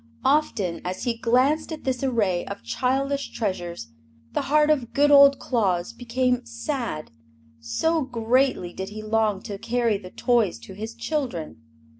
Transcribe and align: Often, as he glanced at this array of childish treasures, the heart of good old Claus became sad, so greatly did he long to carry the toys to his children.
Often, 0.25 0.81
as 0.83 1.03
he 1.03 1.15
glanced 1.15 1.71
at 1.71 1.83
this 1.83 2.03
array 2.03 2.43
of 2.47 2.63
childish 2.63 3.29
treasures, 3.29 3.89
the 4.33 4.41
heart 4.49 4.71
of 4.71 4.93
good 4.95 5.11
old 5.11 5.37
Claus 5.37 5.93
became 5.93 6.43
sad, 6.43 7.11
so 7.59 8.01
greatly 8.01 8.73
did 8.73 8.89
he 8.89 9.03
long 9.03 9.43
to 9.43 9.59
carry 9.59 9.99
the 9.99 10.09
toys 10.09 10.57
to 10.61 10.73
his 10.73 10.95
children. 10.95 11.61